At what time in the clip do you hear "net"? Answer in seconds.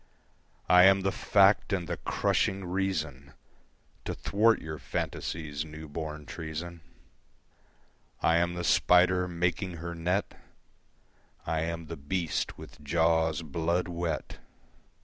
9.93-10.33